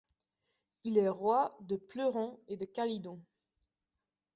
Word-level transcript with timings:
Il 0.83 0.97
est 0.97 1.07
roi 1.09 1.55
de 1.61 1.75
Pleuron 1.75 2.39
et 2.47 2.57
de 2.57 2.65
Calydon. 2.65 3.21